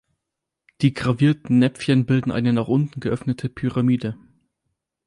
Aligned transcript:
Die 0.81 0.95
gravierten 0.95 1.59
Näpfchen 1.59 2.07
bilden 2.07 2.31
eine 2.31 2.53
nach 2.53 2.67
unten 2.67 2.99
geöffnete 3.01 3.49
Pyramide. 3.49 4.17